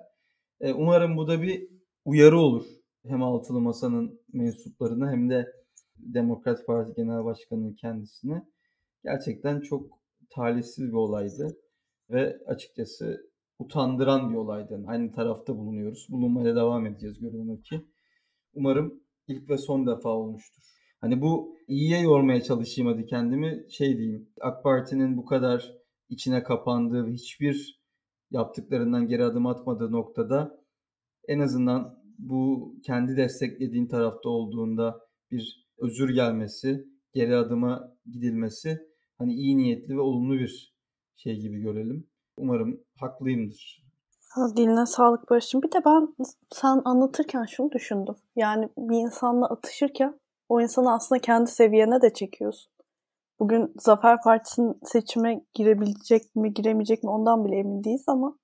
E, 0.61 0.73
umarım 0.73 1.16
bu 1.16 1.28
da 1.28 1.42
bir 1.42 1.68
uyarı 2.04 2.38
olur. 2.38 2.64
Hem 3.06 3.23
altılı 3.23 3.61
masanın 3.61 4.20
mensuplarına 4.32 5.11
hem 5.11 5.30
de 5.30 5.52
Demokrat 5.96 6.66
Parti 6.66 6.94
Genel 6.96 7.25
Başkanı'nın 7.25 7.75
kendisine. 7.75 8.46
Gerçekten 9.04 9.61
çok 9.61 9.99
talihsiz 10.30 10.88
bir 10.88 10.92
olaydı 10.92 11.56
ve 12.11 12.38
açıkçası 12.46 13.30
utandıran 13.58 14.30
bir 14.30 14.37
olaydı. 14.37 14.84
aynı 14.87 15.12
tarafta 15.12 15.56
bulunuyoruz. 15.56 16.06
Bulunmaya 16.11 16.56
devam 16.56 16.87
edeceğiz 16.87 17.20
görünüyor 17.20 17.62
ki. 17.62 17.80
Umarım 18.54 19.00
ilk 19.28 19.50
ve 19.50 19.58
son 19.58 19.87
defa 19.87 20.08
olmuştur. 20.08 20.62
Hani 21.00 21.20
bu 21.20 21.56
iyiye 21.68 22.00
yormaya 22.00 22.42
çalışayım 22.42 22.92
hadi 22.92 23.06
kendimi 23.06 23.66
şey 23.70 23.99
diyeyim. 23.99 24.28
AK 24.40 24.64
Parti'nin 24.64 25.16
bu 25.16 25.25
kadar 25.25 25.75
içine 26.08 26.42
kapandığı 26.42 27.06
hiçbir 27.06 27.84
yaptıklarından 28.35 29.07
geri 29.07 29.25
adım 29.25 29.47
atmadığı 29.47 29.93
noktada 29.93 30.61
en 31.29 31.41
azından 31.41 31.99
bu 32.19 32.75
kendi 32.87 33.17
desteklediğin 33.17 33.87
tarafta 33.87 34.29
olduğunda 34.29 35.00
bir 35.31 35.67
özür 35.79 36.14
gelmesi, 36.14 36.88
geri 37.12 37.37
adıma 37.37 37.93
gidilmesi 38.07 38.79
hani 39.19 39.35
iyi 39.35 39.57
niyetli 39.57 39.97
ve 39.97 40.00
olumlu 40.00 40.35
bir 40.35 40.75
şey 41.17 41.41
gibi 41.41 41.61
görelim. 41.61 42.07
Umarım 42.37 42.81
haklıyımdır. 43.00 43.85
Diline 44.57 44.87
sağlık 44.87 45.31
Barış'cığım. 45.31 45.62
Bir 45.62 45.73
de 45.73 45.79
ben 45.87 46.14
sen 46.53 46.83
anlatırken 46.85 47.45
şunu 47.45 47.73
düşündüm. 47.73 48.14
Yani 48.37 48.69
bir 48.79 48.97
insanla 48.97 49.47
atışırken 49.47 50.21
o 50.49 50.61
insanı 50.61 50.93
aslında 50.93 51.21
kendi 51.21 51.50
seviyene 51.50 52.03
de 52.03 52.12
çekiyorsun. 52.12 52.74
Bugün 53.38 53.75
Zafer 53.79 54.23
Partisi'nin 54.23 54.81
seçime 54.85 55.45
girebilecek 55.55 56.37
mi, 56.37 56.55
giremeyecek 56.55 57.03
mi 57.03 57.11
ondan 57.11 57.45
bile 57.45 57.57
emin 57.57 57.85
değiliz 57.85 58.05
ama 58.07 58.38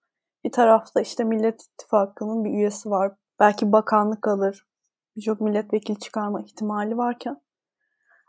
bir 0.44 0.52
tarafta 0.52 1.00
işte 1.00 1.24
Millet 1.24 1.62
İttifakı'nın 1.62 2.44
bir 2.44 2.50
üyesi 2.50 2.90
var. 2.90 3.12
Belki 3.40 3.72
bakanlık 3.72 4.28
alır. 4.28 4.66
Birçok 5.16 5.40
milletvekili 5.40 5.98
çıkarma 5.98 6.42
ihtimali 6.42 6.96
varken 6.96 7.40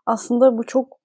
aslında 0.05 0.57
bu 0.57 0.63
çok 0.63 0.97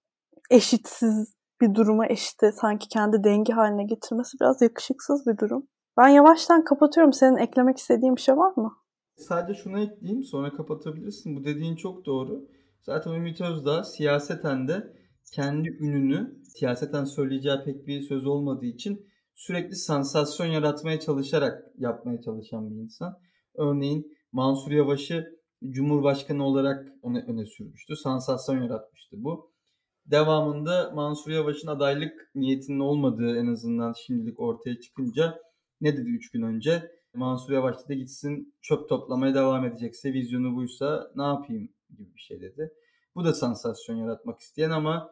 eşitsiz 0.50 1.34
bir 1.60 1.74
duruma 1.74 2.06
eşitte 2.06 2.52
sanki 2.52 2.88
kendi 2.88 3.24
dengi 3.24 3.52
haline 3.52 3.84
getirmesi 3.84 4.40
biraz 4.40 4.62
yakışıksız 4.62 5.26
bir 5.26 5.38
durum. 5.38 5.66
Ben 5.96 6.08
yavaştan 6.08 6.64
kapatıyorum. 6.64 7.12
Senin 7.12 7.36
eklemek 7.36 7.78
istediğin 7.78 8.16
bir 8.16 8.20
şey 8.20 8.36
var 8.36 8.52
mı? 8.56 8.76
Sadece 9.16 9.62
şunu 9.62 9.80
ekleyeyim 9.80 10.24
sonra 10.24 10.52
kapatabilirsin. 10.52 11.36
Bu 11.36 11.44
dediğin 11.44 11.76
çok 11.76 12.06
doğru. 12.06 12.48
Zaten 12.82 13.12
Ümit 13.12 13.40
Özdağ 13.40 13.84
siyaseten 13.84 14.68
de 14.68 14.95
kendi 15.32 15.68
ününü 15.68 16.42
siyaseten 16.44 17.04
söyleyeceği 17.04 17.56
pek 17.64 17.86
bir 17.86 18.02
söz 18.02 18.26
olmadığı 18.26 18.66
için 18.66 19.06
sürekli 19.34 19.76
sansasyon 19.76 20.46
yaratmaya 20.46 21.00
çalışarak 21.00 21.64
yapmaya 21.78 22.20
çalışan 22.20 22.70
bir 22.70 22.76
insan. 22.76 23.18
Örneğin 23.54 24.16
Mansur 24.32 24.72
Yavaş'ı 24.72 25.36
Cumhurbaşkanı 25.70 26.46
olarak 26.46 26.88
öne, 27.02 27.24
öne 27.28 27.46
sürmüştü. 27.46 27.96
Sansasyon 27.96 28.62
yaratmıştı 28.62 29.16
bu. 29.24 29.52
Devamında 30.06 30.90
Mansur 30.94 31.30
Yavaş'ın 31.30 31.68
adaylık 31.68 32.30
niyetinin 32.34 32.80
olmadığı 32.80 33.36
en 33.36 33.46
azından 33.46 33.94
şimdilik 34.06 34.40
ortaya 34.40 34.80
çıkınca 34.80 35.38
ne 35.80 35.96
dedi 35.96 36.08
3 36.10 36.30
gün 36.30 36.42
önce? 36.42 36.90
Mansur 37.14 37.52
Yavaş 37.52 37.88
da 37.88 37.94
gitsin 37.94 38.54
çöp 38.62 38.88
toplamaya 38.88 39.34
devam 39.34 39.64
edecekse 39.64 40.12
vizyonu 40.12 40.56
buysa 40.56 41.10
ne 41.16 41.22
yapayım 41.22 41.68
gibi 41.90 42.14
bir 42.14 42.20
şey 42.20 42.40
dedi. 42.40 42.72
Bu 43.16 43.24
da 43.24 43.34
sansasyon 43.34 43.96
yaratmak 43.96 44.40
isteyen 44.40 44.70
ama 44.70 45.10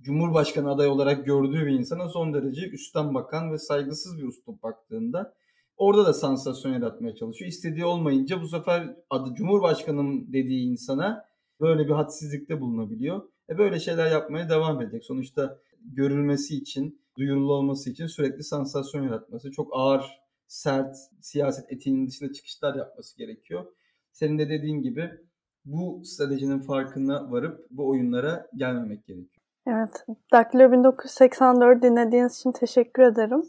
Cumhurbaşkanı 0.00 0.70
adayı 0.70 0.90
olarak 0.90 1.26
gördüğü 1.26 1.66
bir 1.66 1.72
insana 1.72 2.08
son 2.08 2.34
derece 2.34 2.68
üstten 2.68 3.14
bakan 3.14 3.52
ve 3.52 3.58
saygısız 3.58 4.18
bir 4.18 4.28
üslup 4.28 4.62
baktığında 4.62 5.34
orada 5.76 6.06
da 6.06 6.12
sansasyon 6.12 6.72
yaratmaya 6.72 7.14
çalışıyor. 7.14 7.48
İstediği 7.48 7.84
olmayınca 7.84 8.42
bu 8.42 8.48
sefer 8.48 8.96
adı 9.10 9.34
Cumhurbaşkanım 9.34 10.32
dediği 10.32 10.70
insana 10.70 11.24
böyle 11.60 11.86
bir 11.86 11.92
hadsizlikte 11.92 12.60
bulunabiliyor. 12.60 13.22
E 13.50 13.58
böyle 13.58 13.80
şeyler 13.80 14.10
yapmaya 14.10 14.48
devam 14.48 14.82
edecek. 14.82 15.04
Sonuçta 15.04 15.58
görülmesi 15.84 16.56
için, 16.56 17.00
duyurulu 17.18 17.54
olması 17.54 17.90
için 17.90 18.06
sürekli 18.06 18.44
sansasyon 18.44 19.02
yaratması, 19.02 19.50
çok 19.50 19.68
ağır, 19.72 20.04
sert, 20.46 20.96
siyaset 21.20 21.72
etiğinin 21.72 22.06
dışında 22.06 22.32
çıkışlar 22.32 22.74
yapması 22.74 23.18
gerekiyor. 23.18 23.64
Senin 24.12 24.38
de 24.38 24.48
dediğin 24.48 24.82
gibi 24.82 25.10
bu 25.64 26.04
stratejinin 26.04 26.58
farkına 26.58 27.32
varıp 27.32 27.66
bu 27.70 27.88
oyunlara 27.88 28.46
gelmemek 28.56 29.06
gerekiyor. 29.06 29.42
Evet. 29.66 30.06
Daktilo 30.32 30.72
1984 30.72 31.82
dinlediğiniz 31.82 32.36
için 32.36 32.52
teşekkür 32.52 33.02
ederim. 33.02 33.42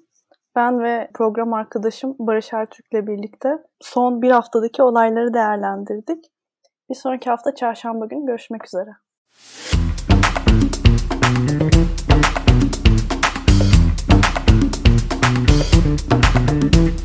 Ben 0.56 0.80
ve 0.84 1.10
program 1.14 1.54
arkadaşım 1.54 2.16
Barış 2.20 2.54
Ertürk'le 2.54 3.08
birlikte 3.08 3.58
son 3.80 4.22
bir 4.22 4.32
haftadaki 4.32 4.84
olayları 4.84 5.34
değerlendirdik. 5.34 6.26
Bir 6.90 6.96
sonraki 6.96 7.30
hafta 7.30 7.56
çarşamba 7.56 8.06
günü 8.06 8.26
görüşmek 8.26 8.66
üzere. 8.66 8.90
Müzik 16.74 17.03